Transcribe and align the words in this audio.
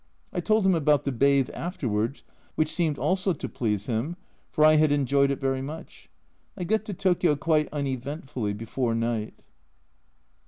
I 0.33 0.39
told 0.39 0.65
him 0.65 0.73
about 0.73 1.05
the 1.05 1.11
bathe 1.11 1.51
afterwards, 1.53 2.23
which 2.55 2.73
seemed 2.73 2.97
also 2.97 3.33
to 3.33 3.47
please 3.47 3.85
him, 3.85 4.15
for 4.49 4.65
I 4.65 4.77
had 4.77 4.91
enjoyed 4.91 5.29
it 5.29 5.39
very 5.39 5.61
much. 5.61 6.09
I 6.57 6.63
got 6.63 6.85
to 6.85 6.93
Tokio 6.95 7.35
quite 7.35 7.69
uneventfully 7.71 8.53
before 8.53 8.95
night. 8.95 9.35